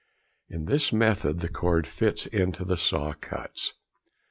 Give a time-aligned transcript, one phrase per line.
[0.49, 3.75] In this method the cord fits into the saw cuts.